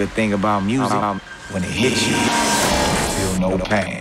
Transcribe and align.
good 0.00 0.08
thing 0.12 0.32
about 0.32 0.60
music, 0.60 0.96
when 1.52 1.62
it 1.62 1.68
hits 1.68 2.06
you, 2.08 2.16
you 2.16 3.38
feel 3.38 3.50
no 3.50 3.58
pain. 3.58 3.99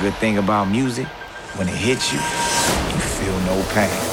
Good 0.00 0.14
thing 0.14 0.38
about 0.38 0.64
music, 0.64 1.06
when 1.56 1.68
it 1.68 1.74
hits 1.74 2.10
you, 2.10 2.18
you 2.18 3.00
feel 3.00 3.38
no 3.40 3.62
pain. 3.74 4.09